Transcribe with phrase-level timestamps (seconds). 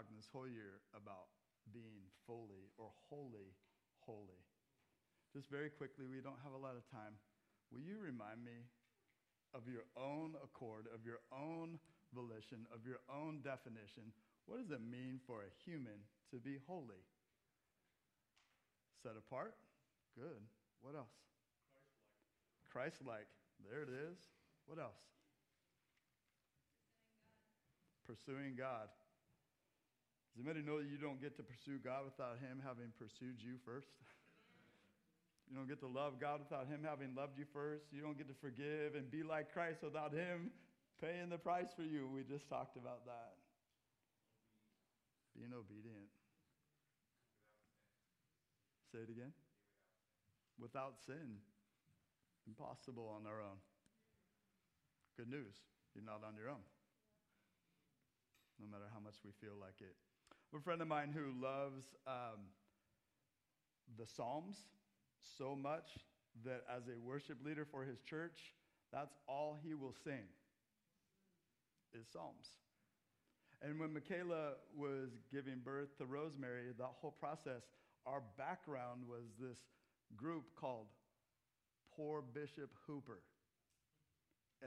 [0.00, 1.28] talking this whole year about
[1.76, 3.52] being fully or wholly
[4.00, 4.40] holy.
[5.36, 7.20] Just very quickly, we don't have a lot of time.
[7.68, 8.64] Will you remind me
[9.52, 11.76] of your own accord, of your own
[12.16, 14.08] volition, of your own definition?
[14.48, 16.00] What does it mean for a human
[16.32, 17.04] to be holy?
[19.04, 19.52] Set apart?
[20.16, 20.40] Good.
[20.80, 21.12] What else?
[22.72, 23.28] Christ like.
[23.60, 24.16] There it is.
[24.64, 25.04] What else?
[28.08, 28.88] Pursuing God.
[30.34, 33.58] Does anybody know that you don't get to pursue God without Him having pursued you
[33.64, 33.90] first?
[35.50, 37.90] You don't get to love God without Him having loved you first.
[37.90, 40.54] You don't get to forgive and be like Christ without Him
[41.02, 42.06] paying the price for you.
[42.06, 43.34] We just talked about that.
[45.34, 46.06] Being obedient.
[48.92, 49.32] Say it again.
[50.60, 51.42] Without sin.
[52.46, 53.58] Impossible on our own.
[55.16, 55.58] Good news.
[55.94, 56.62] You're not on your own.
[58.60, 59.96] No matter how much we feel like it.
[60.52, 62.40] A friend of mine who loves um,
[63.96, 64.56] the Psalms
[65.38, 65.90] so much
[66.44, 68.52] that as a worship leader for his church,
[68.92, 70.26] that's all he will sing
[71.94, 72.48] is Psalms.
[73.62, 77.62] And when Michaela was giving birth to Rosemary, that whole process,
[78.04, 79.58] our background was this
[80.16, 80.86] group called
[81.94, 83.22] Poor Bishop Hooper.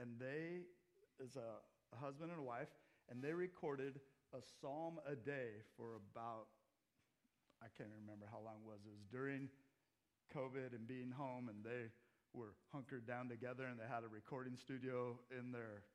[0.00, 0.62] And they,
[1.22, 2.68] is a, husband and a wife,
[3.10, 4.00] and they recorded
[4.34, 6.50] a psalm a day for about,
[7.62, 8.82] I can't remember how long it was.
[8.84, 9.48] It was during
[10.34, 11.86] COVID and being home, and they
[12.34, 15.86] were hunkered down together, and they had a recording studio in their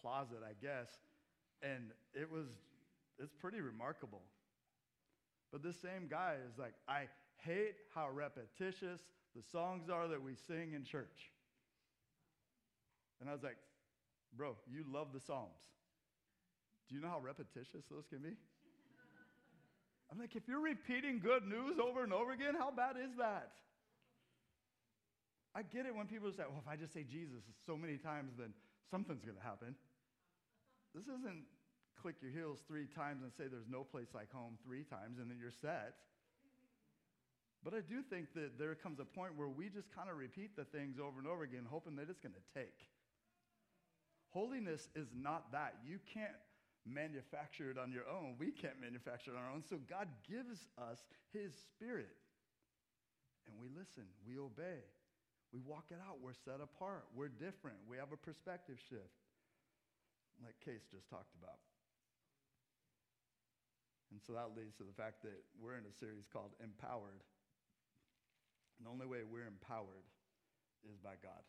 [0.00, 0.86] closet, I guess.
[1.60, 2.46] And it was,
[3.18, 4.22] it's pretty remarkable.
[5.50, 7.08] But this same guy is like, I
[7.42, 9.00] hate how repetitious
[9.34, 11.32] the songs are that we sing in church.
[13.20, 13.56] And I was like,
[14.36, 15.58] bro, you love the Psalms.
[16.88, 18.32] Do you know how repetitious those can be?
[20.10, 23.52] I'm like, if you're repeating good news over and over again, how bad is that?
[25.54, 28.32] I get it when people say, well, if I just say Jesus so many times,
[28.38, 28.54] then
[28.90, 29.74] something's going to happen.
[30.94, 31.44] This isn't
[32.00, 35.28] click your heels three times and say there's no place like home three times and
[35.28, 35.98] then you're set.
[37.64, 40.56] But I do think that there comes a point where we just kind of repeat
[40.56, 42.86] the things over and over again, hoping that it's going to take.
[44.30, 45.74] Holiness is not that.
[45.84, 46.38] You can't
[46.88, 48.34] manufacture it on your own.
[48.38, 49.62] We can't manufacture it on our own.
[49.68, 50.98] So God gives us
[51.32, 52.16] His Spirit.
[53.48, 54.84] And we listen, we obey,
[55.52, 56.20] we walk it out.
[56.20, 59.16] We're set apart, we're different, we have a perspective shift,
[60.44, 61.56] like Case just talked about.
[64.12, 67.20] And so that leads to the fact that we're in a series called Empowered.
[68.76, 70.06] And the only way we're empowered
[70.88, 71.44] is by God.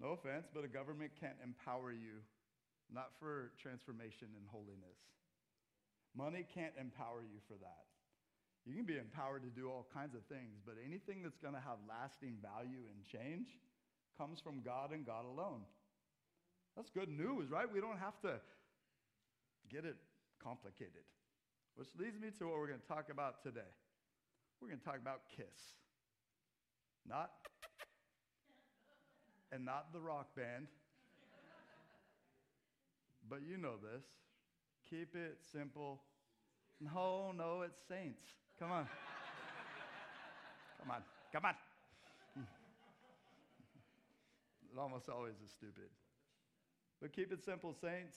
[0.00, 2.24] No offense, but a government can't empower you
[2.92, 4.98] not for transformation and holiness.
[6.16, 7.86] Money can't empower you for that.
[8.66, 11.64] You can be empowered to do all kinds of things, but anything that's going to
[11.64, 13.48] have lasting value and change
[14.18, 15.64] comes from God and God alone.
[16.76, 17.70] That's good news, right?
[17.70, 18.36] We don't have to
[19.70, 19.96] get it
[20.42, 21.06] complicated.
[21.76, 23.72] Which leads me to what we're going to talk about today.
[24.60, 25.78] We're going to talk about Kiss.
[27.08, 27.30] Not,
[29.52, 30.66] and not the rock band,
[33.30, 34.04] but you know this.
[34.90, 36.02] Keep it simple.
[36.80, 38.24] No, no, it's saints.
[38.58, 38.88] Come on.
[40.80, 41.02] Come on.
[41.32, 41.54] Come on.
[44.72, 45.90] It almost always is stupid.
[47.02, 48.16] But keep it simple, saints.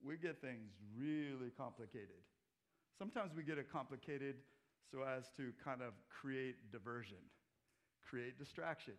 [0.00, 2.22] We get things really complicated.
[2.96, 4.36] Sometimes we get it complicated
[4.92, 7.18] so as to kind of create diversion,
[8.08, 8.94] create distraction.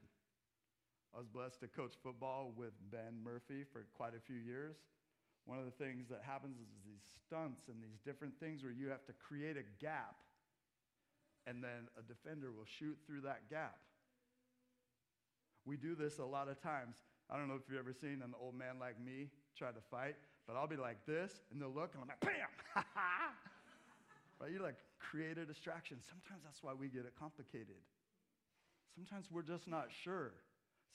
[1.16, 4.76] I was blessed to coach football with Ben Murphy for quite a few years.
[5.46, 8.90] One of the things that happens is these stunts and these different things where you
[8.90, 10.20] have to create a gap,
[11.48, 13.80] and then a defender will shoot through that gap.
[15.64, 16.98] We do this a lot of times.
[17.32, 20.20] I don't know if you've ever seen an old man like me try to fight,
[20.46, 22.52] but I'll be like this, and they'll look, and I'm like, bam!
[24.42, 24.52] right?
[24.52, 25.96] You like create a distraction.
[26.04, 27.80] Sometimes that's why we get it complicated.
[28.94, 30.34] Sometimes we're just not sure.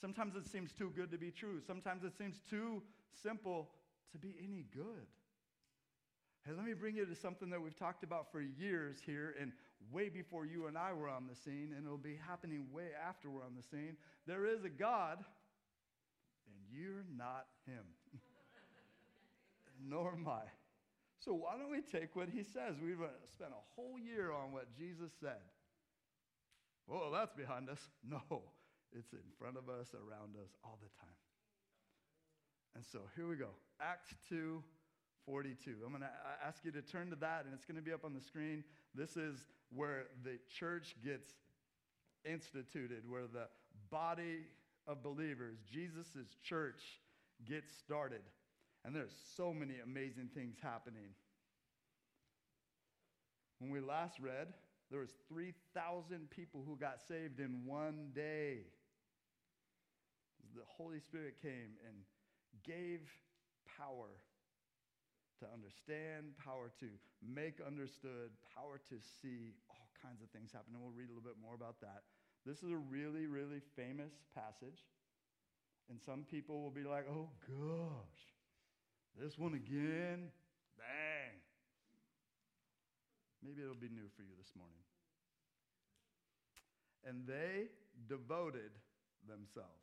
[0.01, 1.61] Sometimes it seems too good to be true.
[1.65, 2.81] Sometimes it seems too
[3.21, 3.69] simple
[4.11, 5.05] to be any good.
[6.43, 9.51] Hey, let me bring you to something that we've talked about for years here and
[9.91, 13.29] way before you and I were on the scene, and it'll be happening way after
[13.29, 13.95] we're on the scene.
[14.25, 15.19] There is a God,
[16.47, 17.83] and you're not Him.
[19.87, 20.41] Nor am I.
[21.23, 22.75] So why don't we take what He says?
[22.83, 25.41] We've uh, spent a whole year on what Jesus said.
[26.87, 27.79] Well, that's behind us.
[28.09, 28.41] No.
[28.97, 31.15] It's in front of us, around us, all the time.
[32.75, 33.49] And so here we go.
[33.81, 34.63] Acts 2
[35.25, 35.75] 42.
[35.85, 36.09] I'm going to
[36.45, 38.63] ask you to turn to that, and it's going to be up on the screen.
[38.95, 41.29] This is where the church gets
[42.25, 43.47] instituted, where the
[43.89, 44.45] body
[44.87, 46.81] of believers, Jesus' church,
[47.45, 48.21] gets started.
[48.83, 51.09] And there's so many amazing things happening.
[53.59, 54.47] When we last read,
[54.89, 58.61] there was 3,000 people who got saved in one day.
[60.55, 61.95] The Holy Spirit came and
[62.63, 62.99] gave
[63.77, 64.19] power
[65.39, 66.87] to understand, power to
[67.23, 70.73] make understood, power to see all kinds of things happen.
[70.75, 72.03] And we'll read a little bit more about that.
[72.45, 74.85] This is a really, really famous passage.
[75.89, 78.21] And some people will be like, oh gosh,
[79.19, 80.29] this one again?
[80.77, 81.35] Dang.
[83.43, 84.85] Maybe it'll be new for you this morning.
[87.03, 87.73] And they
[88.07, 88.71] devoted
[89.27, 89.81] themselves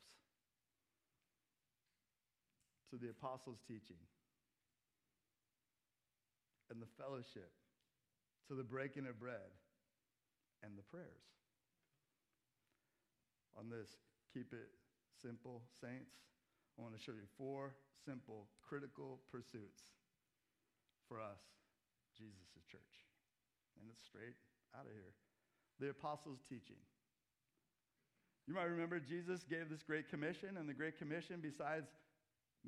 [2.90, 4.00] to the apostles' teaching
[6.70, 7.50] and the fellowship,
[8.48, 9.52] to the breaking of bread
[10.62, 11.28] and the prayers.
[13.58, 13.88] On this,
[14.32, 14.68] keep it
[15.20, 16.14] simple, saints,
[16.78, 17.74] I want to show you four
[18.04, 19.82] simple, critical pursuits
[21.08, 21.42] for us,
[22.16, 22.94] Jesus' church.
[23.80, 24.38] And it's straight
[24.78, 25.14] out of here.
[25.80, 26.78] The apostles' teaching.
[28.46, 31.90] You might remember Jesus gave this great commission, and the great commission, besides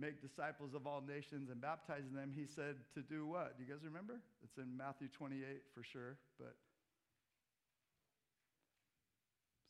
[0.00, 3.58] make disciples of all nations and baptizing them, he said to do what?
[3.58, 4.20] Do you guys remember?
[4.42, 5.44] It's in Matthew 28
[5.74, 6.56] for sure, but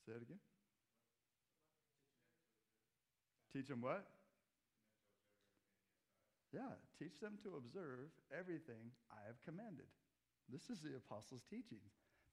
[0.07, 0.39] say it again.
[3.53, 4.07] Teach them what?
[6.55, 9.87] Yeah, teach them to observe everything I have commanded.
[10.51, 11.83] This is the apostles' teaching.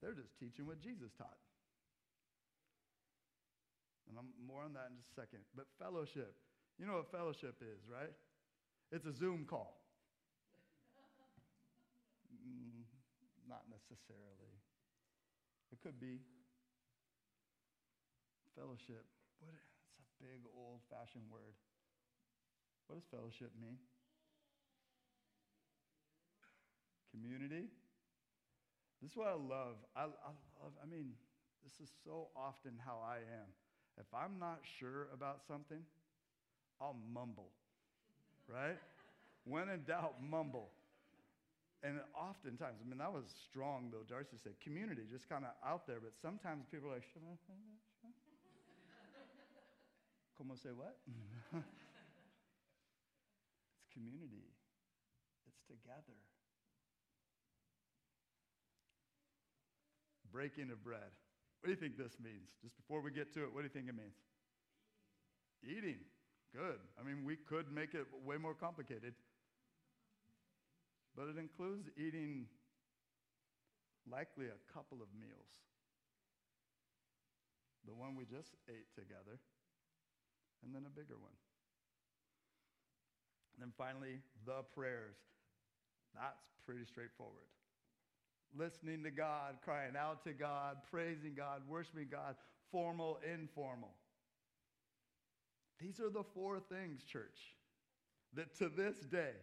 [0.01, 1.37] They're just teaching what Jesus taught.
[4.09, 5.41] And I'm more on that in just a second.
[5.53, 6.33] But fellowship.
[6.77, 8.13] You know what fellowship is, right?
[8.91, 9.81] It's a Zoom call.
[12.29, 12.85] mm,
[13.49, 14.53] not necessarily.
[15.73, 16.21] It could be.
[18.55, 19.05] Fellowship.
[19.41, 21.57] What, it's a big old fashioned word.
[22.87, 23.77] What does fellowship mean?
[27.11, 27.67] Community.
[29.01, 29.77] This is what I love.
[29.95, 30.31] I, I
[30.61, 31.13] love, I mean,
[31.63, 33.49] this is so often how I am.
[33.99, 35.81] If I'm not sure about something,
[36.79, 37.49] I'll mumble,
[38.47, 38.77] right?
[39.47, 40.69] when in doubt, mumble.
[41.83, 44.03] And oftentimes, I mean, that was strong, though.
[44.07, 47.07] Darcy said community, just kind of out there, but sometimes people are like,
[50.37, 50.97] Como say what?
[51.55, 51.65] it's
[53.93, 54.45] community,
[55.47, 56.17] it's together.
[60.31, 61.09] Breaking of bread.
[61.61, 62.53] What do you think this means?
[62.61, 64.13] Just before we get to it, what do you think it means?
[65.63, 65.97] Eating.
[66.55, 66.79] Good.
[66.99, 69.13] I mean, we could make it way more complicated.
[71.15, 72.45] But it includes eating
[74.09, 75.51] likely a couple of meals.
[77.85, 79.39] The one we just ate together,
[80.63, 81.33] and then a bigger one.
[83.55, 85.15] And then finally, the prayers.
[86.13, 87.47] That's pretty straightforward.
[88.57, 92.35] Listening to God, crying out to God, praising God, worshiping God,
[92.71, 93.95] formal, informal.
[95.79, 97.55] These are the four things, church,
[98.33, 99.33] that to this day,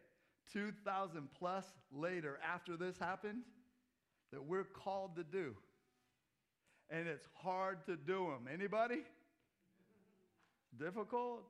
[0.52, 3.42] 2,000 plus later after this happened,
[4.32, 5.54] that we're called to do.
[6.90, 8.48] And it's hard to do them.
[8.52, 9.02] Anybody?
[10.78, 11.44] Difficult?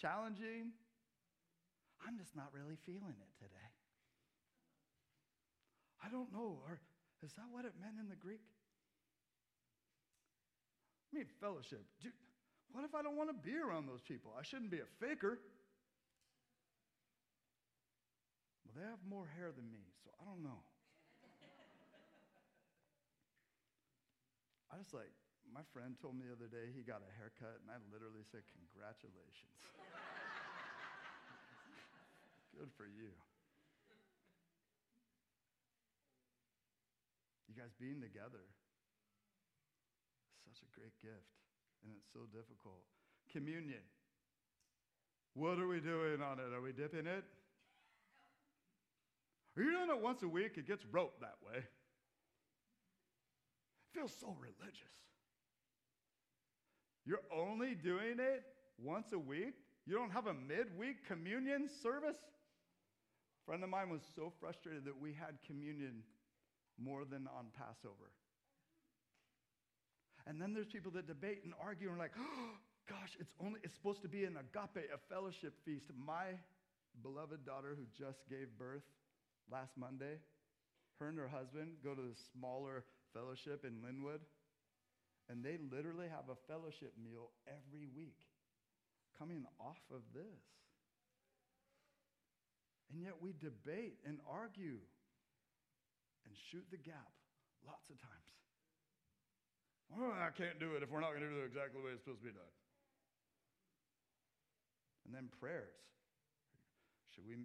[0.00, 0.72] Challenging?
[2.06, 3.70] I'm just not really feeling it today.
[6.04, 6.58] I don't know.
[6.66, 6.80] Or
[7.22, 8.40] is that what it meant in the Greek?
[11.12, 11.84] I mean, fellowship.
[12.00, 12.12] Dude,
[12.72, 14.32] what if I don't want to be around those people?
[14.32, 15.36] I shouldn't be a faker.
[18.64, 20.64] Well, they have more hair than me, so I don't know.
[24.72, 25.12] I just like,
[25.52, 28.40] my friend told me the other day he got a haircut, and I literally said,
[28.56, 29.52] Congratulations.
[32.56, 33.12] Good for you.
[37.44, 38.48] You guys being together,
[40.48, 41.41] such a great gift
[41.84, 42.82] and it's so difficult.
[43.32, 43.82] Communion.
[45.34, 46.52] What are we doing on it?
[46.54, 47.24] Are we dipping it?
[49.56, 50.52] Are you doing it once a week?
[50.56, 51.58] It gets rote that way.
[51.58, 51.64] It
[53.94, 54.96] feels so religious.
[57.04, 58.44] You're only doing it
[58.78, 59.54] once a week?
[59.86, 62.16] You don't have a midweek communion service?
[62.16, 66.04] A friend of mine was so frustrated that we had communion
[66.78, 68.12] more than on Passover.
[70.26, 72.54] And then there's people that debate and argue and like, oh,
[72.88, 75.86] gosh, it's only it's supposed to be an agape, a fellowship feast.
[75.96, 76.38] My
[77.02, 78.84] beloved daughter who just gave birth
[79.50, 80.18] last Monday,
[80.98, 84.20] her and her husband go to the smaller fellowship in Lynnwood,
[85.28, 88.18] and they literally have a fellowship meal every week
[89.18, 90.42] coming off of this.
[92.92, 94.78] And yet we debate and argue
[96.26, 97.10] and shoot the gap
[97.64, 98.41] lots of times.
[99.92, 101.92] Well, I can't do it if we're not going to do it exactly the way
[101.92, 102.54] it's supposed to be done.
[105.04, 105.76] And then prayers.
[107.12, 107.44] Should we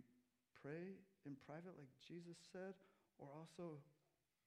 [0.64, 0.96] pray
[1.28, 2.72] in private like Jesus said,
[3.20, 3.76] or also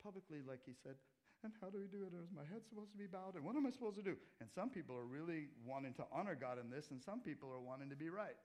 [0.00, 0.96] publicly like he said,
[1.42, 2.12] and how do we do it?
[2.16, 3.36] Is my head supposed to be bowed?
[3.36, 4.16] And what am I supposed to do?
[4.40, 7.60] And some people are really wanting to honor God in this, and some people are
[7.60, 8.36] wanting to be right.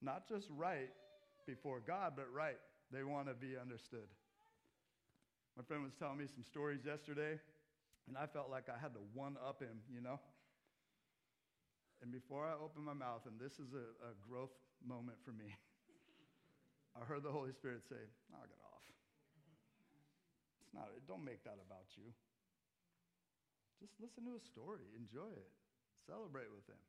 [0.00, 0.88] Not just right
[1.46, 2.56] before God, but right.
[2.90, 4.08] They want to be understood.
[5.56, 7.40] My friend was telling me some stories yesterday,
[8.04, 10.20] and I felt like I had to one up him, you know?
[12.04, 14.52] And before I opened my mouth, and this is a, a growth
[14.84, 15.48] moment for me,
[16.96, 18.84] I heard the Holy Spirit say, Knock it off.
[20.60, 22.12] It's not, don't make that about you.
[23.80, 25.52] Just listen to a story, enjoy it,
[26.04, 26.80] celebrate with him.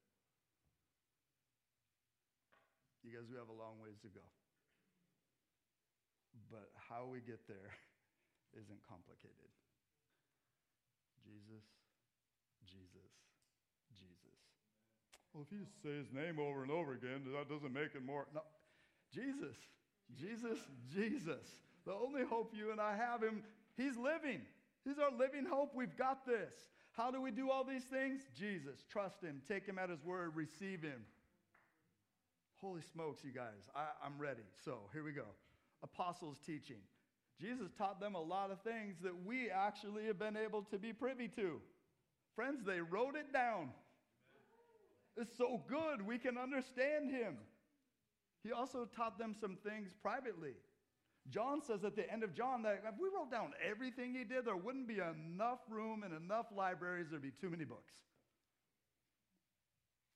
[3.04, 4.24] You guys, we have a long ways to go.
[6.52, 7.72] But how we get there
[8.56, 9.52] isn't complicated.
[11.24, 11.66] Jesus,
[12.64, 13.12] Jesus,
[13.92, 14.40] Jesus.
[15.34, 18.06] Well, if you just say his name over and over again, that doesn't make it
[18.06, 18.28] more.
[18.34, 18.42] No.
[19.14, 19.56] Jesus,
[20.16, 20.58] Jesus,
[20.94, 21.44] Jesus.
[21.86, 23.44] The only hope you and I have him,
[23.76, 24.42] he's living.
[24.84, 25.76] He's our living hope.
[25.76, 26.54] We've got this.
[26.92, 28.22] How do we do all these things?
[28.38, 28.84] Jesus.
[28.90, 29.42] Trust him.
[29.48, 30.36] Take him at his word.
[30.36, 31.06] Receive him.
[32.60, 33.70] Holy smokes, you guys.
[33.76, 34.48] I, I'm ready.
[34.66, 35.26] So here we go.
[35.84, 36.82] Apostles' teaching.
[37.40, 40.92] Jesus taught them a lot of things that we actually have been able to be
[40.92, 41.62] privy to.
[42.36, 43.70] Friends, they wrote it down.
[45.16, 47.38] It's so good, we can understand him.
[48.44, 50.54] He also taught them some things privately.
[51.30, 54.46] John says at the end of John that if we wrote down everything he did,
[54.46, 57.94] there wouldn't be enough room and enough libraries, there'd be too many books.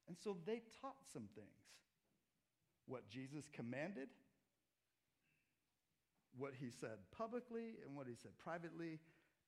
[0.08, 1.48] And so they taught some things.
[2.86, 4.10] What Jesus commanded,
[6.38, 9.00] what he said publicly, and what he said privately,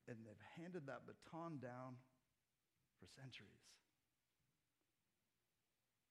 [0.08, 1.96] and they've handed that baton down
[3.00, 3.64] for centuries.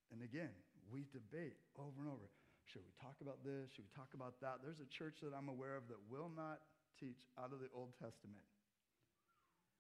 [0.10, 0.54] And again,
[0.90, 2.30] we debate over and over.
[2.70, 3.74] Should we talk about this?
[3.74, 4.62] Should we talk about that?
[4.66, 6.62] There's a church that I'm aware of that will not
[6.98, 8.46] teach out of the Old Testament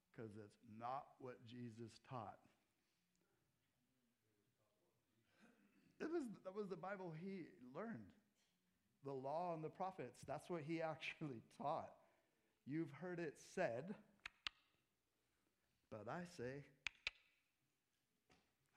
[0.09, 2.37] because it's not what Jesus taught.
[6.01, 8.13] It was, that was the Bible he learned.
[9.05, 11.91] The law and the prophets, that's what he actually taught.
[12.65, 13.95] You've heard it said,
[15.91, 16.63] but I say,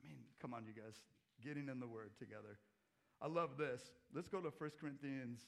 [0.03, 0.99] I mean, come on, you guys
[1.45, 2.59] getting in the Word together.
[3.23, 3.93] I love this.
[4.13, 5.41] Let's go to 1 Corinthians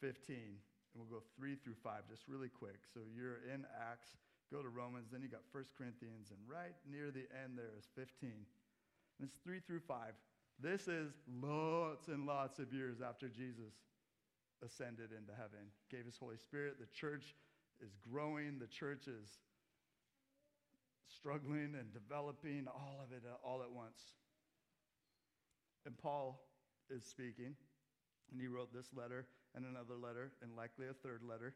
[0.00, 2.80] 15, and we'll go 3 through 5, just really quick.
[2.94, 4.16] So you're in Acts,
[4.52, 7.90] go to Romans, then you got 1 Corinthians, and right near the end there is
[7.94, 8.06] 15.
[8.30, 10.14] And it's 3 through 5.
[10.62, 11.12] This is
[11.42, 13.72] lots and lots of years after Jesus
[14.62, 16.76] ascended into heaven, gave his Holy Spirit.
[16.78, 17.34] The church
[17.80, 19.40] is growing, the church is
[21.08, 24.00] struggling and developing, all of it uh, all at once.
[25.86, 26.42] And Paul
[26.90, 27.54] is speaking,
[28.30, 31.54] and he wrote this letter and another letter, and likely a third letter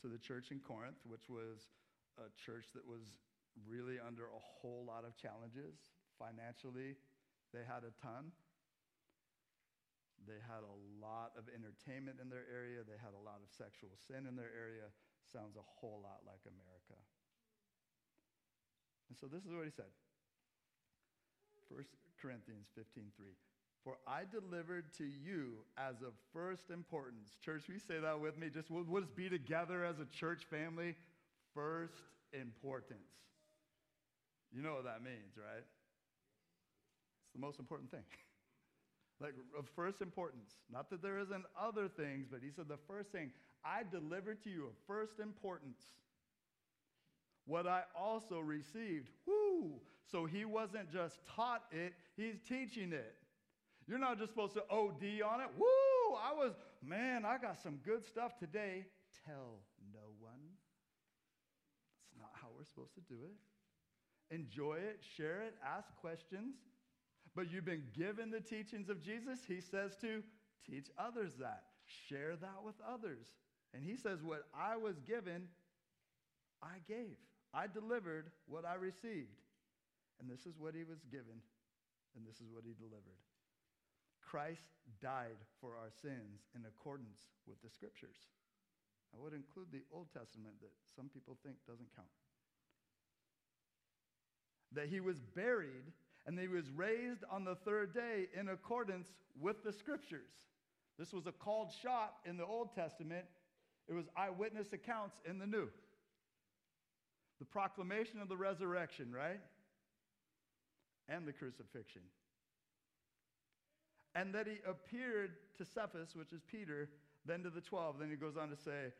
[0.00, 1.68] to the church in Corinth, which was
[2.18, 3.02] a church that was
[3.68, 5.76] really under a whole lot of challenges.
[6.18, 6.96] Financially,
[7.52, 8.32] they had a ton.
[10.24, 12.86] They had a lot of entertainment in their area.
[12.86, 14.88] They had a lot of sexual sin in their area.
[15.28, 16.98] Sounds a whole lot like America.
[19.12, 19.90] And so this is what he said.
[21.68, 21.84] 1
[22.20, 23.36] Corinthians 15:3.
[23.84, 27.36] For I delivered to you as of first importance.
[27.44, 28.48] Church, we say that with me.
[28.48, 30.94] Just we'll, we'll just be together as a church family.
[31.52, 33.10] First importance.
[34.52, 35.64] You know what that means, right?
[37.34, 38.04] The most important thing.
[39.20, 40.58] like of first importance.
[40.70, 43.30] Not that there isn't other things, but he said the first thing
[43.64, 45.80] I delivered to you of first importance.
[47.46, 49.08] What I also received.
[49.26, 49.80] Woo!
[50.10, 53.14] So he wasn't just taught it, he's teaching it.
[53.86, 55.48] You're not just supposed to OD on it.
[55.58, 56.14] Woo!
[56.14, 56.52] I was,
[56.84, 58.84] man, I got some good stuff today.
[59.26, 59.60] Tell
[59.92, 60.40] no one.
[62.10, 64.34] That's not how we're supposed to do it.
[64.34, 66.54] Enjoy it, share it, ask questions.
[67.34, 69.40] But you've been given the teachings of Jesus.
[69.46, 70.22] He says to
[70.68, 71.64] teach others that,
[72.08, 73.26] share that with others.
[73.74, 75.48] And he says, What I was given,
[76.62, 77.16] I gave.
[77.54, 79.40] I delivered what I received.
[80.20, 81.40] And this is what he was given,
[82.14, 83.18] and this is what he delivered.
[84.22, 84.70] Christ
[85.02, 88.30] died for our sins in accordance with the scriptures.
[89.12, 92.08] I would include the Old Testament that some people think doesn't count.
[94.72, 95.92] That he was buried
[96.26, 99.08] and he was raised on the third day in accordance
[99.40, 100.30] with the scriptures.
[100.98, 103.24] This was a called shot in the Old Testament,
[103.88, 105.68] it was eyewitness accounts in the New.
[107.40, 109.40] The proclamation of the resurrection, right?
[111.08, 112.02] And the crucifixion.
[114.14, 116.90] And that he appeared to Cephas, which is Peter,
[117.24, 117.98] then to the 12.
[117.98, 118.92] Then he goes on to say,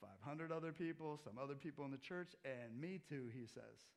[0.00, 3.88] 500 other people, some other people in the church, and me too, he says.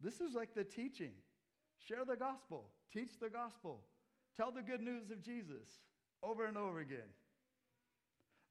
[0.00, 1.12] This is like the teaching.
[1.88, 3.80] Share the gospel, teach the gospel,
[4.36, 5.68] tell the good news of Jesus
[6.22, 7.10] over and over again.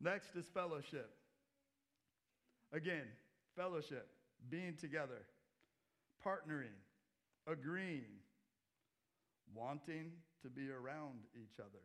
[0.02, 1.12] Next is fellowship.
[2.72, 3.06] Again,
[3.56, 4.08] fellowship,
[4.50, 5.26] being together,
[6.26, 6.78] partnering,
[7.48, 8.20] agreeing,
[9.54, 10.12] wanting
[10.44, 11.84] to be around each other.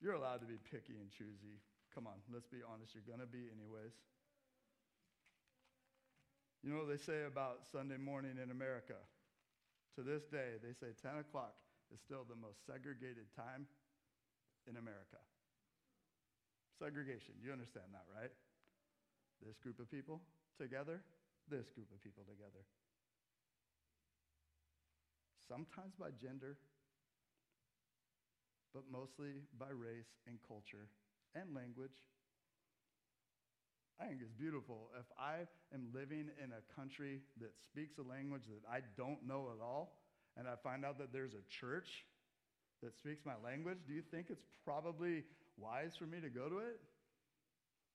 [0.00, 1.60] You're allowed to be picky and choosy.
[1.94, 2.94] Come on, let's be honest.
[2.94, 3.94] You're going to be, anyways.
[6.62, 8.96] You know what they say about Sunday morning in America?
[9.94, 11.54] To this day, they say 10 o'clock
[11.94, 13.70] is still the most segregated time
[14.66, 15.22] in America.
[16.82, 18.32] Segregation, you understand that, right?
[19.38, 20.18] This group of people
[20.58, 20.98] together,
[21.46, 22.66] this group of people together.
[25.46, 26.56] Sometimes by gender,
[28.74, 30.90] but mostly by race and culture
[31.38, 31.94] and language.
[34.00, 34.90] I think it's beautiful.
[34.98, 39.50] If I am living in a country that speaks a language that I don't know
[39.54, 40.00] at all,
[40.36, 41.88] and I find out that there's a church
[42.82, 45.22] that speaks my language, do you think it's probably
[45.56, 46.80] wise for me to go to it?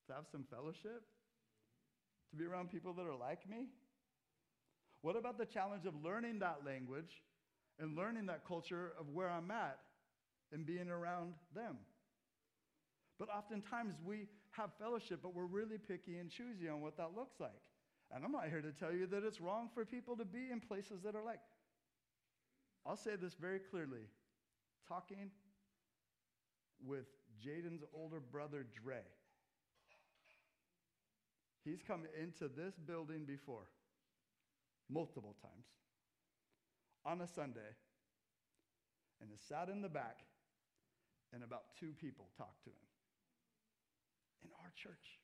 [0.07, 1.03] To have some fellowship?
[2.31, 3.67] To be around people that are like me?
[5.01, 7.21] What about the challenge of learning that language
[7.77, 9.79] and learning that culture of where I'm at
[10.53, 11.77] and being around them?
[13.19, 17.39] But oftentimes we have fellowship, but we're really picky and choosy on what that looks
[17.39, 17.61] like.
[18.11, 20.59] And I'm not here to tell you that it's wrong for people to be in
[20.59, 21.39] places that are like.
[22.85, 24.07] I'll say this very clearly.
[24.87, 25.29] Talking
[26.85, 27.05] with
[27.45, 29.01] Jaden's older brother, Dre.
[31.63, 33.67] He's come into this building before,
[34.89, 35.67] multiple times,
[37.05, 37.75] on a Sunday,
[39.21, 40.19] and has sat in the back,
[41.33, 42.88] and about two people talked to him
[44.43, 45.19] in our church.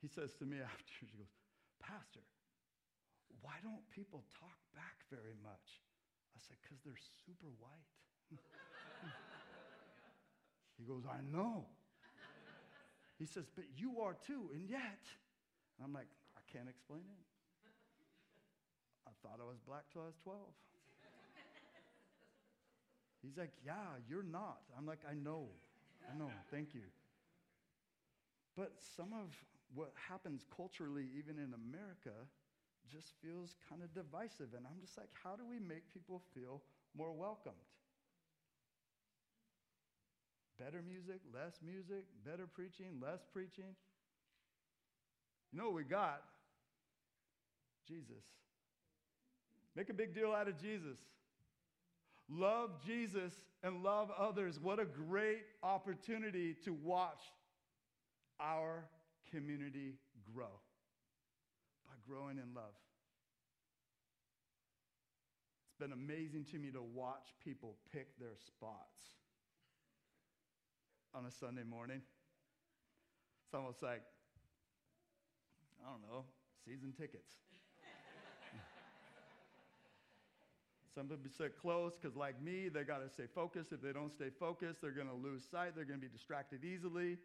[0.00, 1.28] He says to me after, he goes,
[1.80, 2.24] Pastor,
[3.42, 5.80] why don't people talk back very much?
[6.36, 7.92] I said, because they're super white.
[10.78, 11.66] he goes, I know.
[13.18, 15.04] He says, but you are too, and yet.
[15.76, 17.24] And I'm like, I can't explain it.
[19.06, 20.38] I thought I was black till I was 12.
[23.22, 24.60] He's like, yeah, you're not.
[24.78, 25.48] I'm like, I know.
[26.08, 26.86] I know, thank you.
[28.56, 29.34] But some of
[29.74, 32.16] what happens culturally, even in America,
[32.90, 34.54] just feels kind of divisive.
[34.56, 36.62] And I'm just like, how do we make people feel
[36.96, 37.56] more welcomed?
[40.58, 43.72] Better music, less music, better preaching, less preaching.
[45.52, 46.22] You know what we got?
[47.88, 48.24] Jesus.
[49.74, 50.98] Make a big deal out of Jesus.
[52.30, 54.58] Love Jesus and love others.
[54.60, 57.20] What a great opportunity to watch
[58.38, 58.84] our
[59.30, 59.94] community
[60.32, 60.60] grow
[61.86, 62.76] by growing in love.
[65.68, 69.00] It's been amazing to me to watch people pick their spots
[71.12, 72.00] on a Sunday morning.
[73.46, 74.02] It's almost like,
[75.84, 76.24] I don't know,
[76.64, 77.32] season tickets.
[80.94, 83.72] Some people sit close because, like me, they got to stay focused.
[83.72, 85.76] If they don't stay focused, they're going to lose sight.
[85.76, 87.18] They're going to be distracted easily.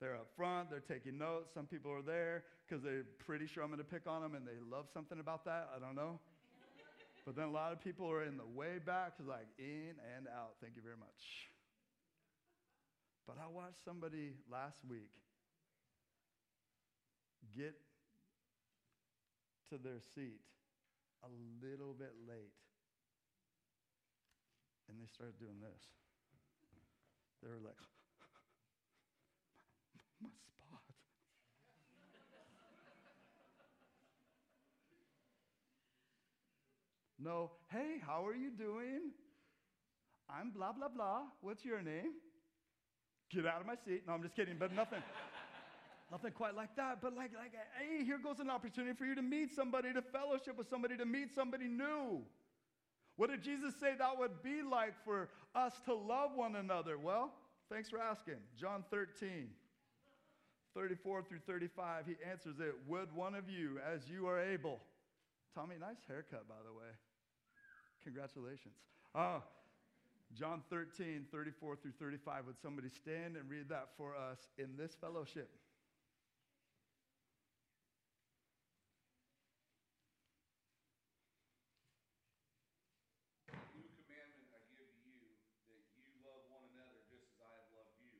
[0.00, 0.70] They're up front.
[0.70, 1.52] They're taking notes.
[1.52, 4.46] Some people are there because they're pretty sure I'm going to pick on them and
[4.46, 5.68] they love something about that.
[5.76, 6.18] I don't know.
[7.26, 10.56] but then a lot of people are in the way back, like in and out.
[10.62, 11.50] Thank you very much.
[13.26, 15.12] But I watched somebody last week
[17.54, 17.74] get
[19.68, 20.40] to their seat
[21.22, 21.28] a
[21.62, 22.56] little bit late
[24.90, 25.78] and they started doing this.
[27.42, 27.78] They were like,
[30.20, 30.82] my spot.
[37.22, 39.14] no, hey, how are you doing?
[40.28, 41.22] I'm blah, blah, blah.
[41.40, 42.18] What's your name?
[43.32, 44.02] Get out of my seat.
[44.06, 45.02] No, I'm just kidding, but nothing.
[46.10, 47.00] nothing quite like that.
[47.00, 50.58] But like, like, hey, here goes an opportunity for you to meet somebody, to fellowship
[50.58, 52.24] with somebody, to meet somebody new.
[53.16, 56.96] What did Jesus say that would be like for us to love one another?
[56.98, 57.32] Well,
[57.70, 58.36] thanks for asking.
[58.58, 59.48] John 13,
[60.74, 64.80] 34 through 35, he answers it Would one of you, as you are able,
[65.54, 66.90] Tommy, nice haircut, by the way.
[68.02, 68.74] Congratulations.
[69.14, 69.40] Uh,
[70.32, 72.46] John 13, 34 through 35.
[72.46, 75.50] Would somebody stand and read that for us in this fellowship?
[83.74, 85.34] New commandment I give to you,
[85.66, 88.14] that you love one another just as I have loved you.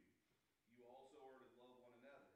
[0.74, 2.26] You also are to love one another.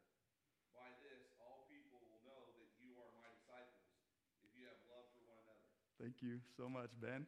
[0.70, 3.90] By this, all people will know that you are my disciples,
[4.38, 5.74] if you have love for one another.
[6.04, 7.24] Thank you so much, Ben.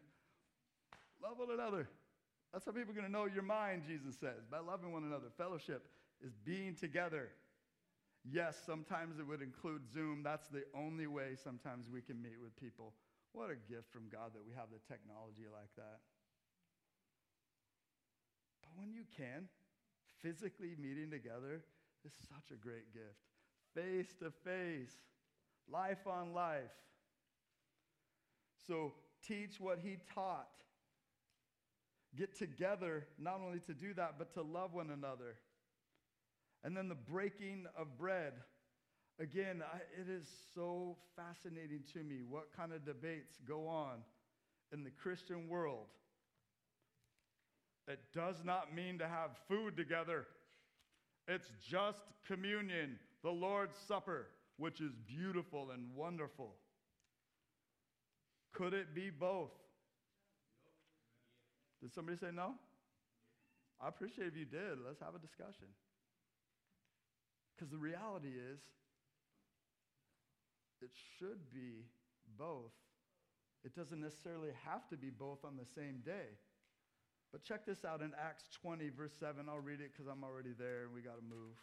[1.25, 1.89] Love one another.
[2.53, 5.33] That's how people are going to know your mind, Jesus says, by loving one another.
[5.39, 5.89] Fellowship
[6.21, 7.31] is being together.
[8.31, 10.21] Yes, sometimes it would include Zoom.
[10.23, 12.93] That's the only way sometimes we can meet with people.
[13.33, 16.05] What a gift from God that we have the technology like that.
[18.61, 19.49] But when you can,
[20.21, 21.65] physically meeting together
[22.05, 23.25] is such a great gift.
[23.75, 25.01] Face to face,
[25.67, 26.77] life on life.
[28.67, 28.93] So
[29.27, 30.49] teach what he taught.
[32.17, 35.37] Get together, not only to do that, but to love one another.
[36.65, 38.33] And then the breaking of bread.
[39.21, 43.99] Again, I, it is so fascinating to me what kind of debates go on
[44.73, 45.87] in the Christian world.
[47.89, 50.27] It does not mean to have food together,
[51.29, 56.55] it's just communion, the Lord's Supper, which is beautiful and wonderful.
[58.53, 59.53] Could it be both?
[61.83, 62.55] Did somebody say no?
[63.81, 64.79] I appreciate if you did.
[64.85, 65.69] Let's have a discussion.
[67.55, 68.61] Because the reality is,
[70.83, 71.85] it should be
[72.39, 72.73] both.
[73.65, 76.37] It doesn't necessarily have to be both on the same day.
[77.33, 79.47] But check this out in Acts 20, verse 7.
[79.49, 81.57] I'll read it because I'm already there and we got to move.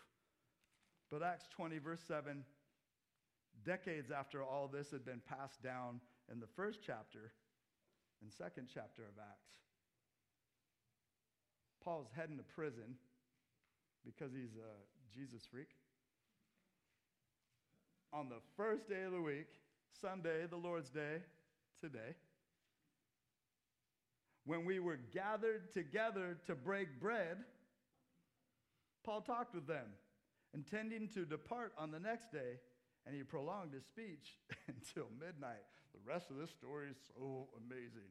[1.09, 2.43] But Acts 20, verse 7,
[3.65, 7.31] decades after all this had been passed down in the first chapter
[8.21, 9.51] and second chapter of Acts,
[11.83, 12.95] Paul's heading to prison
[14.05, 15.69] because he's a Jesus freak.
[18.13, 19.47] On the first day of the week,
[20.01, 21.17] Sunday, the Lord's Day,
[21.81, 22.15] today,
[24.45, 27.37] when we were gathered together to break bread,
[29.03, 29.87] Paul talked with them,
[30.53, 32.59] intending to depart on the next day,
[33.05, 35.63] and he prolonged his speech until midnight.
[35.93, 38.09] The rest of this story is so amazing.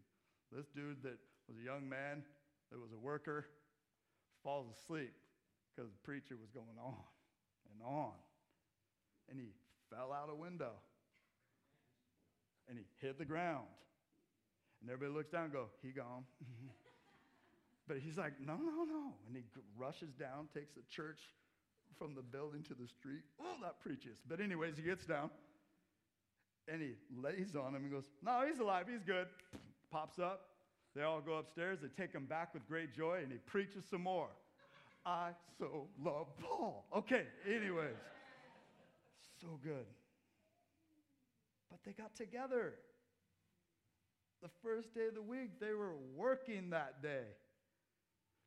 [0.53, 2.23] This dude that was a young man,
[2.71, 3.47] that was a worker,
[4.45, 5.15] falls asleep
[5.75, 7.03] because the preacher was going on
[7.73, 8.13] and on.
[9.31, 9.49] And he
[9.91, 10.73] fell out a window.
[12.69, 13.67] And he hit the ground.
[14.81, 16.25] And everybody looks down and go, he gone.
[17.89, 19.15] but he's like, no, no, no.
[19.27, 19.43] And he
[19.77, 21.21] rushes down, takes the church
[21.99, 23.23] from the building to the street.
[23.41, 24.19] Oh, that preaches.
[24.29, 25.31] But anyways, he gets down
[26.69, 28.87] and he lays on him and goes, no, he's alive.
[28.91, 29.27] He's good.
[29.91, 30.49] Pops up.
[30.95, 31.79] They all go upstairs.
[31.83, 34.29] They take him back with great joy and he preaches some more.
[35.05, 36.85] I so love Paul.
[36.97, 37.97] Okay, anyways.
[39.41, 39.87] So good.
[41.71, 42.75] But they got together.
[44.43, 47.25] The first day of the week, they were working that day.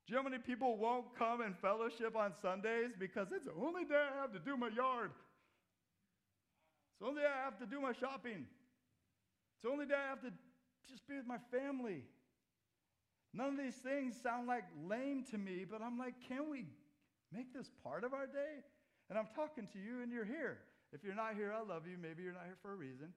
[0.05, 3.53] Do you know how many people won't come and fellowship on Sundays because it's the
[3.59, 5.09] only day I have to do my yard?
[6.91, 8.45] It's the only day I have to do my shopping.
[8.45, 10.31] It's the only day I have to
[10.87, 12.03] just be with my family.
[13.33, 16.65] None of these things sound like lame to me, but I'm like, can we
[17.33, 18.61] make this part of our day?
[19.09, 20.59] And I'm talking to you and you're here.
[20.93, 21.97] If you're not here, I love you.
[21.99, 23.09] Maybe you're not here for a reason.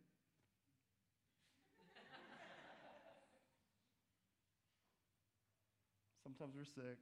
[6.28, 7.00] Sometimes we're sick.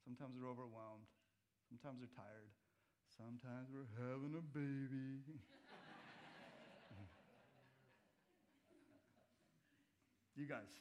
[0.00, 1.04] Sometimes we're overwhelmed.
[1.68, 2.48] Sometimes we're tired.
[3.12, 5.20] Sometimes we're having a baby.
[10.40, 10.72] you guys,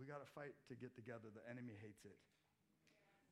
[0.00, 1.28] we got to fight to get together.
[1.36, 2.16] The enemy hates it.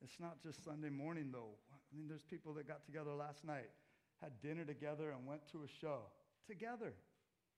[0.05, 1.57] It's not just Sunday morning, though.
[1.73, 3.73] I mean, there's people that got together last night,
[4.21, 6.05] had dinner together, and went to a show
[6.45, 6.93] together.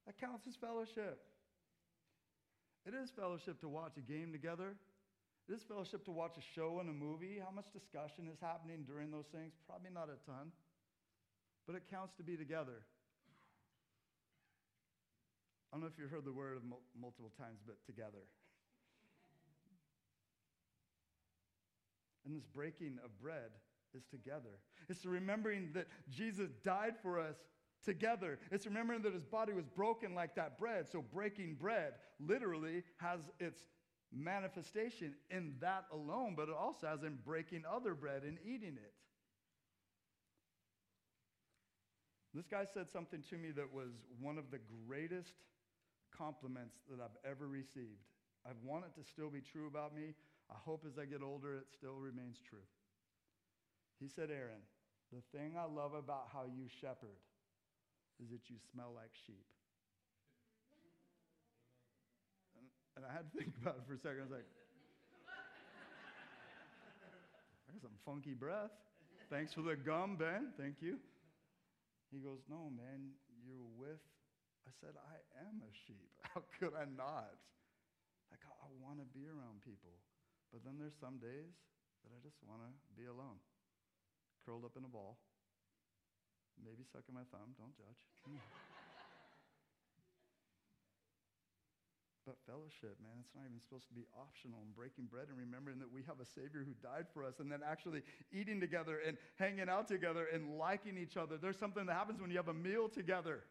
[0.06, 1.20] That counts as fellowship.
[2.88, 4.78] It is fellowship to watch a game together.
[5.48, 7.40] It is fellowship to watch a show and a movie.
[7.44, 9.54] How much discussion is happening during those things?
[9.66, 10.52] Probably not a ton.
[11.66, 12.84] But it counts to be together.
[15.72, 16.60] I don't know if you've heard the word
[17.00, 18.28] multiple times, but together.
[22.26, 23.52] And this breaking of bread
[23.94, 24.60] is together.
[24.90, 27.36] It's remembering that Jesus died for us
[27.86, 28.40] together.
[28.52, 30.90] It's remembering that his body was broken like that bread.
[30.90, 33.64] So breaking bread literally has its
[34.13, 38.93] manifestation in that alone, but it also has in breaking other bread and eating it.
[42.34, 43.89] This guy said something to me that was
[44.22, 45.34] one of the greatest
[46.15, 48.06] compliments that I've ever received.
[48.46, 50.13] I want it to still be true about me.
[50.50, 52.63] I hope as I get older it still remains true.
[54.00, 54.62] He said, Aaron,
[55.12, 57.17] the thing I love about how you shepherd
[58.22, 59.46] is that you smell like sheep.
[62.98, 64.26] And, I had to think about it for a second.
[64.26, 64.50] I was like,
[67.70, 68.74] I got some funky breath.
[69.30, 70.50] Thanks for the gum, Ben.
[70.58, 70.98] Thank you.
[72.10, 73.14] He goes, No, man,
[73.46, 74.02] you're with.
[74.66, 76.10] I said, I am a sheep.
[76.34, 77.38] How could I not?
[78.34, 79.94] Like, I, I want to be around people.
[80.50, 81.54] But then there's some days
[82.02, 83.38] that I just want to be alone,
[84.42, 85.22] curled up in a ball,
[86.58, 87.54] maybe sucking my thumb.
[87.62, 88.02] Don't judge.
[92.28, 94.60] but fellowship, man, it's not even supposed to be optional.
[94.60, 97.48] And breaking bread and remembering that we have a Savior who died for us, and
[97.48, 98.04] then actually
[98.36, 101.40] eating together and hanging out together and liking each other.
[101.40, 103.48] There's something that happens when you have a meal together.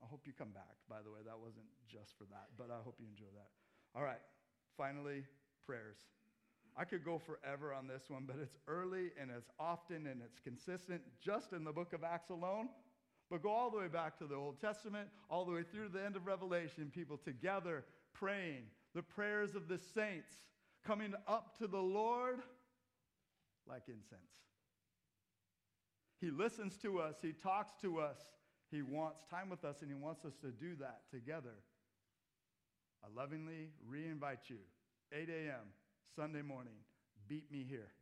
[0.00, 1.20] I hope you come back, by the way.
[1.20, 3.52] That wasn't just for that, but I hope you enjoy that.
[3.92, 4.24] All right,
[4.80, 5.28] finally,
[5.66, 6.00] prayers.
[6.76, 10.38] I could go forever on this one, but it's early and it's often and it's
[10.38, 12.70] consistent just in the book of Acts alone.
[13.30, 15.92] But go all the way back to the Old Testament, all the way through to
[15.92, 20.32] the end of Revelation, people together praying the prayers of the saints,
[20.84, 22.40] coming up to the Lord
[23.68, 24.18] like incense.
[26.20, 28.18] He listens to us, He talks to us,
[28.72, 31.54] He wants time with us, and He wants us to do that together.
[33.04, 34.58] I lovingly re invite you,
[35.12, 35.70] 8 a.m.,
[36.16, 36.74] Sunday morning,
[37.28, 37.92] beat me here.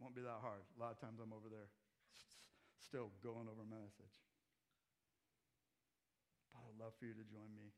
[0.00, 0.62] Won't be that hard.
[0.78, 1.68] A lot of times I'm over there
[2.90, 4.18] still going over my message.
[6.50, 7.70] But I'd love for you to join me,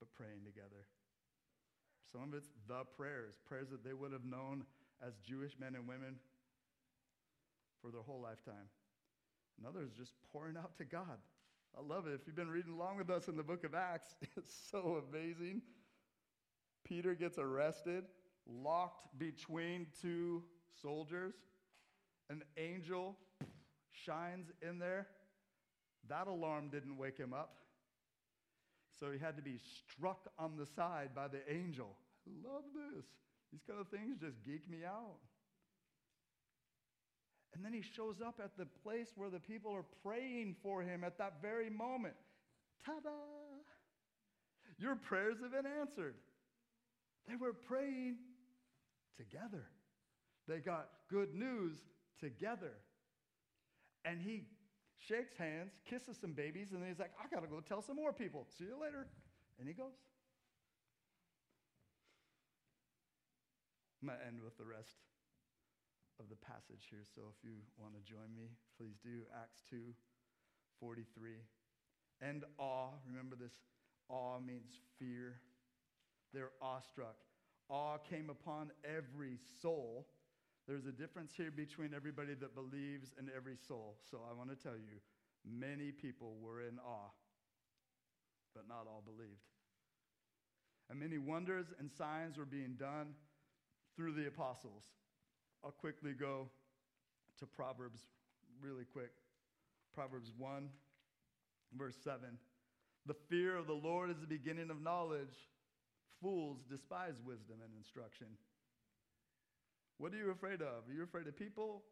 [0.00, 0.88] but praying together.
[2.10, 4.64] Some of it's the prayers, prayers that they would have known
[5.06, 6.16] as Jewish men and women
[7.82, 8.72] for their whole lifetime.
[9.58, 11.20] And others just pouring out to God.
[11.76, 12.14] I love it.
[12.14, 15.60] If you've been reading along with us in the book of Acts, it's so amazing.
[16.88, 18.04] Peter gets arrested,
[18.46, 20.42] locked between two
[20.80, 21.34] soldiers.
[22.30, 23.18] An angel
[24.04, 25.06] shines in there.
[26.08, 27.56] That alarm didn't wake him up.
[28.98, 31.96] So he had to be struck on the side by the angel.
[32.26, 33.04] I love this.
[33.52, 35.18] These kind of things just geek me out.
[37.54, 41.02] And then he shows up at the place where the people are praying for him
[41.04, 42.14] at that very moment.
[42.84, 43.10] Ta da!
[44.78, 46.14] Your prayers have been answered.
[47.26, 48.16] They were praying
[49.16, 49.64] together.
[50.46, 51.78] They got good news
[52.20, 52.72] together.
[54.08, 54.44] And he
[54.96, 57.96] shakes hands, kisses some babies, and then he's like, I got to go tell some
[57.96, 58.46] more people.
[58.56, 59.06] See you later.
[59.58, 59.92] And he goes.
[64.00, 64.96] I'm to end with the rest
[66.20, 67.04] of the passage here.
[67.14, 69.26] So if you want to join me, please do.
[69.34, 69.76] Acts 2
[70.80, 71.32] 43.
[72.22, 72.90] And awe.
[73.06, 73.52] Remember this
[74.08, 75.40] awe means fear.
[76.32, 77.16] They're awestruck.
[77.68, 80.06] Awe came upon every soul
[80.68, 83.96] there's a difference here between everybody that believes and every soul.
[84.10, 85.00] So I want to tell you,
[85.42, 87.10] many people were in awe,
[88.54, 89.48] but not all believed.
[90.90, 93.14] And many wonders and signs were being done
[93.96, 94.82] through the apostles.
[95.64, 96.50] I'll quickly go
[97.38, 98.00] to Proverbs
[98.60, 99.12] really quick.
[99.94, 100.68] Proverbs 1,
[101.78, 102.20] verse 7.
[103.06, 105.34] The fear of the Lord is the beginning of knowledge.
[106.20, 108.26] Fools despise wisdom and instruction.
[109.98, 110.88] What are you afraid of?
[110.88, 111.82] Are you afraid of people?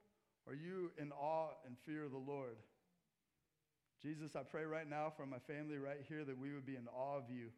[0.46, 2.56] Are you in awe and fear of the Lord?
[4.00, 6.86] Jesus, I pray right now for my family right here that we would be in
[6.88, 7.48] awe of you.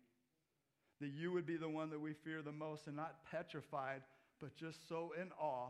[1.00, 4.02] That you would be the one that we fear the most and not petrified,
[4.40, 5.68] but just so in awe,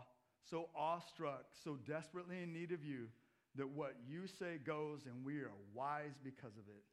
[0.48, 3.08] so awestruck, so desperately in need of you
[3.56, 6.84] that what you say goes and we are wise because of it.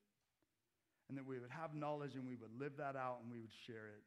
[1.07, 3.53] And that we would have knowledge and we would live that out and we would
[3.67, 4.01] share it.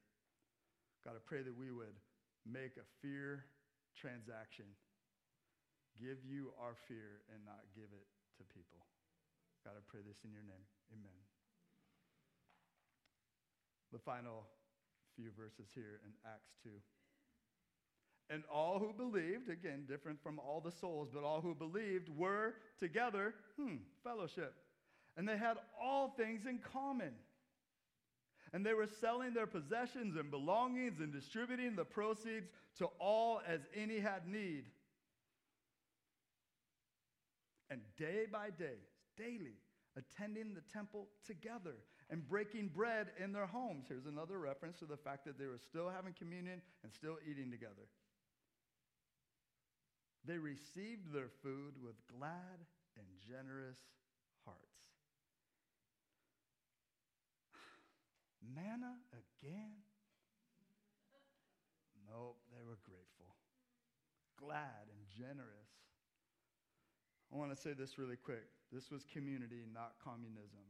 [1.04, 1.94] God, I pray that we would
[2.44, 3.44] make a fear
[3.98, 4.70] transaction.
[5.98, 8.06] Give you our fear and not give it
[8.38, 8.78] to people.
[9.66, 10.62] God, I pray this in your name.
[10.94, 11.18] Amen.
[13.90, 14.46] The final
[15.18, 16.70] few verses here in Acts 2.
[18.30, 22.54] And all who believed, again, different from all the souls, but all who believed were
[22.78, 24.54] together, hmm, fellowship.
[25.16, 27.12] And they had all things in common.
[28.52, 33.60] And they were selling their possessions and belongings and distributing the proceeds to all as
[33.74, 34.64] any had need.
[37.70, 38.78] And day by day,
[39.16, 39.56] daily,
[39.96, 41.74] attending the temple together
[42.10, 43.86] and breaking bread in their homes.
[43.88, 47.50] Here's another reference to the fact that they were still having communion and still eating
[47.50, 47.88] together.
[50.24, 52.64] They received their food with glad
[52.96, 53.78] and generous
[54.44, 54.87] hearts.
[58.42, 59.82] Manna again?
[62.08, 63.36] Nope, they were grateful,
[64.40, 65.72] glad, and generous.
[67.28, 68.48] I want to say this really quick.
[68.72, 70.64] This was community, not communism.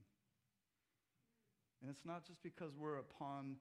[1.80, 3.56] And it's not just because we're upon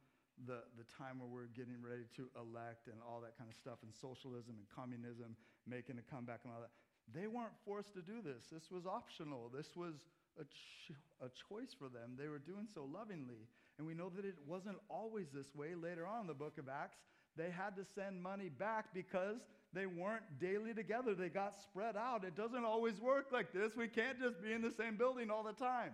[0.45, 3.81] the, the time where we're getting ready to elect and all that kind of stuff,
[3.85, 5.37] and socialism and communism
[5.69, 6.73] making a comeback and all that.
[7.13, 8.49] They weren't forced to do this.
[8.51, 9.53] This was optional.
[9.53, 10.09] This was
[10.41, 12.17] a, ch- a choice for them.
[12.17, 13.45] They were doing so lovingly.
[13.77, 15.75] And we know that it wasn't always this way.
[15.75, 16.97] Later on in the book of Acts,
[17.35, 19.37] they had to send money back because
[19.73, 21.13] they weren't daily together.
[21.13, 22.23] They got spread out.
[22.23, 23.75] It doesn't always work like this.
[23.75, 25.91] We can't just be in the same building all the time.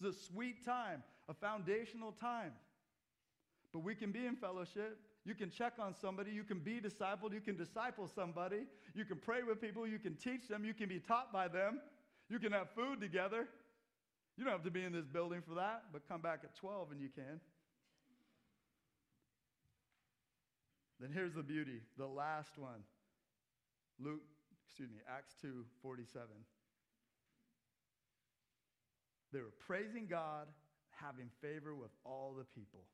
[0.00, 2.52] It's a sweet time, a foundational time.
[3.72, 4.98] But we can be in fellowship.
[5.24, 6.30] You can check on somebody.
[6.30, 7.32] You can be discipled.
[7.32, 8.66] You can disciple somebody.
[8.94, 9.86] You can pray with people.
[9.86, 10.64] You can teach them.
[10.64, 11.80] You can be taught by them.
[12.28, 13.48] You can have food together.
[14.36, 16.92] You don't have to be in this building for that, but come back at 12
[16.92, 17.40] and you can.
[21.00, 22.84] Then here's the beauty, the last one.
[23.98, 24.22] Luke,
[24.64, 26.26] excuse me, Acts 2 47.
[29.32, 30.46] They were praising God,
[30.90, 32.84] having favor with all the people.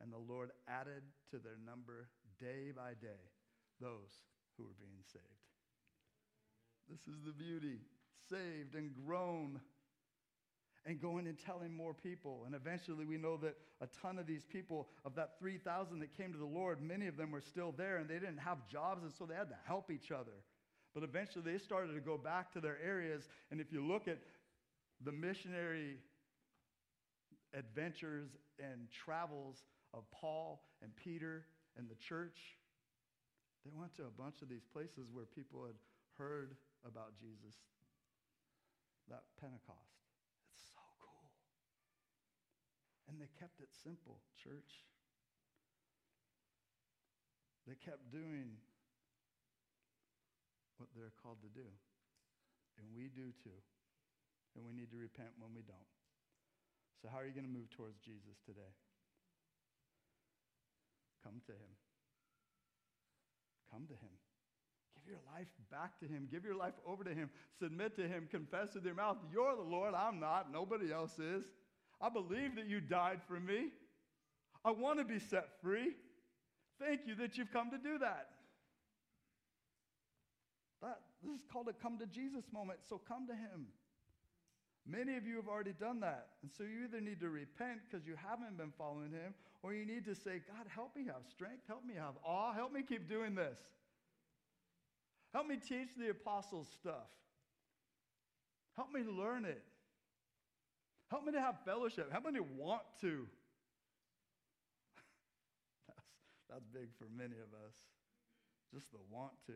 [0.00, 2.08] And the Lord added to their number
[2.40, 3.22] day by day
[3.80, 4.10] those
[4.56, 5.24] who were being saved.
[6.90, 7.78] This is the beauty
[8.28, 9.60] saved and grown
[10.84, 12.42] and going and telling more people.
[12.46, 16.32] And eventually, we know that a ton of these people, of that 3,000 that came
[16.32, 19.12] to the Lord, many of them were still there and they didn't have jobs, and
[19.12, 20.32] so they had to help each other.
[20.94, 23.28] But eventually, they started to go back to their areas.
[23.50, 24.18] And if you look at
[25.04, 25.98] the missionary
[27.54, 29.64] adventures and travels
[29.94, 31.44] of Paul and Peter
[31.76, 32.38] and the church,
[33.64, 35.76] they went to a bunch of these places where people had
[36.18, 37.56] heard about Jesus.
[39.08, 40.01] That Pentecost.
[43.12, 44.88] And they kept it simple, church.
[47.68, 48.56] They kept doing
[50.80, 51.68] what they're called to do.
[52.80, 53.60] And we do too.
[54.56, 55.92] And we need to repent when we don't.
[57.04, 58.72] So, how are you going to move towards Jesus today?
[61.20, 61.72] Come to him.
[63.68, 64.16] Come to him.
[64.96, 66.28] Give your life back to him.
[66.30, 67.28] Give your life over to him.
[67.58, 68.28] Submit to him.
[68.30, 69.92] Confess with your mouth, You're the Lord.
[69.94, 70.52] I'm not.
[70.52, 71.44] Nobody else is.
[72.02, 73.68] I believe that you died for me.
[74.64, 75.92] I want to be set free.
[76.80, 78.28] Thank you that you've come to do that.
[80.82, 83.66] that this is called a come to Jesus moment, so come to him.
[84.84, 86.26] Many of you have already done that.
[86.42, 89.86] And so you either need to repent because you haven't been following him, or you
[89.86, 93.08] need to say, God, help me have strength, help me have awe, help me keep
[93.08, 93.58] doing this.
[95.32, 97.08] Help me teach the apostles' stuff.
[98.74, 99.62] Help me learn it.
[101.12, 102.08] Help me to have fellowship.
[102.08, 103.28] Help me to want to.
[105.84, 106.08] that's,
[106.48, 107.76] that's big for many of us.
[108.72, 109.52] Just the want to.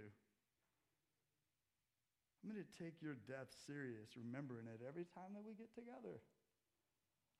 [2.44, 6.20] I'm going to take your death serious, remembering it every time that we get together.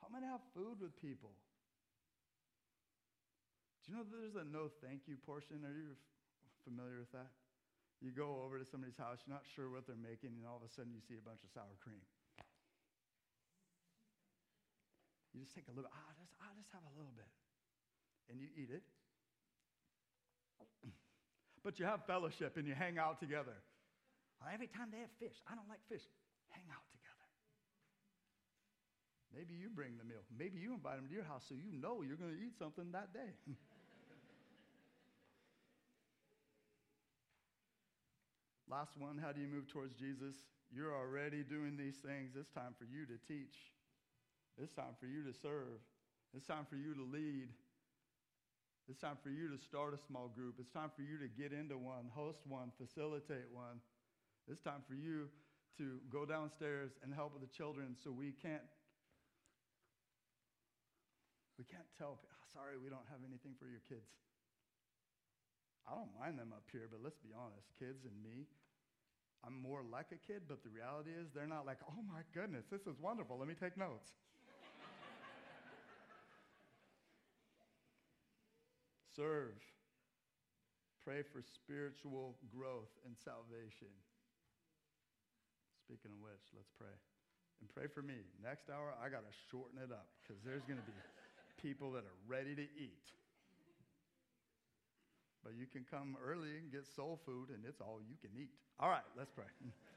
[0.00, 1.36] I'm going to have food with people.
[3.84, 5.60] Do you know there's a no thank you portion?
[5.60, 5.92] Are you
[6.64, 7.36] familiar with that?
[8.00, 10.64] You go over to somebody's house, you're not sure what they're making, and all of
[10.64, 12.00] a sudden you see a bunch of sour cream.
[15.36, 17.28] You just take a little, ah, just, I'll just have a little bit.
[18.32, 18.80] And you eat it.
[21.64, 23.52] but you have fellowship and you hang out together.
[24.40, 26.00] Every time they have fish, I don't like fish.
[26.48, 27.28] Hang out together.
[29.36, 30.24] Maybe you bring the meal.
[30.32, 32.88] Maybe you invite them to your house so you know you're going to eat something
[32.96, 33.36] that day.
[38.72, 40.32] Last one, how do you move towards Jesus?
[40.72, 42.32] You're already doing these things.
[42.40, 43.75] It's time for you to teach.
[44.56, 45.84] It's time for you to serve.
[46.34, 47.48] It's time for you to lead.
[48.88, 50.56] It's time for you to start a small group.
[50.58, 53.82] It's time for you to get into one, host one, facilitate one.
[54.48, 55.28] It's time for you
[55.76, 58.64] to go downstairs and help with the children so we can't
[61.58, 64.08] we can't tell oh, sorry we don't have anything for your kids.
[65.84, 68.48] I don't mind them up here, but let's be honest, kids and me,
[69.46, 72.66] I'm more like a kid, but the reality is they're not like, oh my goodness,
[72.66, 73.38] this is wonderful.
[73.38, 74.10] Let me take notes.
[79.16, 79.56] Serve.
[81.00, 83.88] Pray for spiritual growth and salvation.
[85.80, 86.92] Speaking of which, let's pray.
[87.64, 88.28] And pray for me.
[88.44, 90.92] Next hour, I got to shorten it up because there's going to be
[91.64, 93.08] people that are ready to eat.
[95.40, 98.50] But you can come early and get soul food, and it's all you can eat.
[98.76, 99.48] All right, let's pray.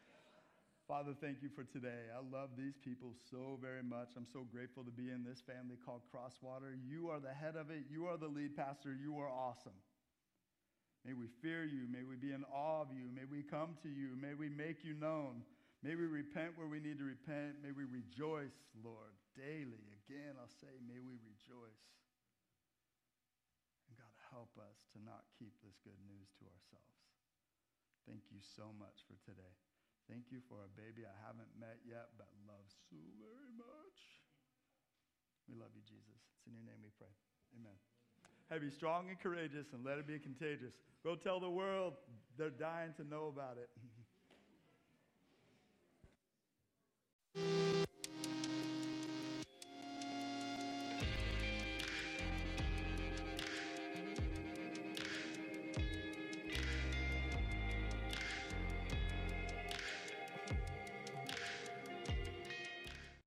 [0.89, 2.09] Father, thank you for today.
[2.09, 4.17] I love these people so very much.
[4.17, 6.73] I'm so grateful to be in this family called Crosswater.
[6.73, 8.97] You are the head of it, you are the lead pastor.
[8.97, 9.77] You are awesome.
[11.05, 11.85] May we fear you.
[11.93, 13.05] May we be in awe of you.
[13.13, 14.17] May we come to you.
[14.17, 15.45] May we make you known.
[15.85, 17.61] May we repent where we need to repent.
[17.61, 19.85] May we rejoice, Lord, daily.
[20.09, 21.85] Again, I'll say, may we rejoice.
[23.85, 27.05] And God, help us to not keep this good news to ourselves.
[28.09, 29.68] Thank you so much for today.
[30.09, 33.97] Thank you for a baby I haven't met yet, but love so very much.
[35.45, 36.17] We love you, Jesus.
[36.33, 37.13] It's in your name we pray.
[37.53, 37.77] Amen.
[38.49, 40.73] Hey, be strong and courageous and let it be contagious.
[41.05, 41.93] Go tell the world
[42.41, 43.69] they're dying to know about it.